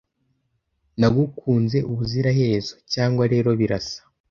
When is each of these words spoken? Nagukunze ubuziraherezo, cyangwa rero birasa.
Nagukunze 0.99 1.77
ubuziraherezo, 1.91 2.73
cyangwa 2.93 3.23
rero 3.33 3.49
birasa. 3.59 3.99